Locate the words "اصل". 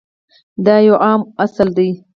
1.45-1.67